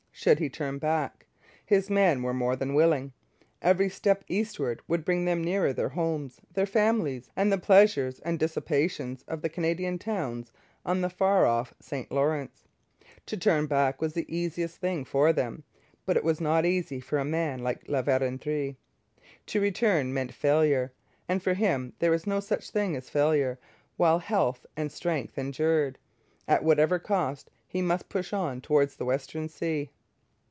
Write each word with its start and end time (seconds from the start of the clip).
Should 0.13 0.37
he 0.37 0.49
turn 0.49 0.77
back? 0.77 1.25
His 1.65 1.89
men 1.89 2.21
were 2.21 2.33
more 2.33 2.55
than 2.55 2.75
willing. 2.75 3.11
Every 3.59 3.89
step 3.89 4.23
eastward 4.27 4.79
would 4.87 5.03
bring 5.03 5.25
them 5.25 5.43
nearer 5.43 5.73
their 5.73 5.89
homes, 5.89 6.39
their 6.53 6.67
families, 6.67 7.31
and 7.35 7.51
the 7.51 7.57
pleasures 7.57 8.19
and 8.19 8.37
dissipations 8.37 9.23
of 9.27 9.41
the 9.41 9.49
Canadian 9.49 9.97
towns 9.97 10.51
on 10.85 11.01
the 11.01 11.09
far 11.09 11.47
off 11.47 11.73
St 11.79 12.11
Lawrence. 12.11 12.67
To 13.25 13.35
turn 13.37 13.65
back 13.65 13.99
was 13.99 14.13
the 14.13 14.31
easiest 14.31 14.77
thing 14.77 15.05
for 15.05 15.33
them. 15.33 15.63
But 16.05 16.17
it 16.17 16.23
was 16.23 16.39
not 16.39 16.67
easy 16.67 16.99
for 16.99 17.17
a 17.17 17.25
man 17.25 17.63
like 17.63 17.89
La 17.89 18.03
Vérendrye. 18.03 18.75
To 19.47 19.59
return 19.59 20.13
meant 20.13 20.35
failure; 20.35 20.93
and 21.27 21.41
for 21.41 21.55
him 21.55 21.93
there 21.97 22.11
was 22.11 22.27
no 22.27 22.39
such 22.39 22.69
thing 22.69 22.95
as 22.95 23.09
failure 23.09 23.57
while 23.97 24.19
health 24.19 24.67
and 24.77 24.91
strength 24.91 25.39
endured. 25.39 25.97
At 26.47 26.63
whatever 26.63 26.99
cost, 26.99 27.49
he 27.67 27.81
must 27.81 28.07
push 28.07 28.31
on 28.33 28.61
towards 28.61 28.97
the 28.97 29.05
Western 29.05 29.49
Sea. 29.49 29.89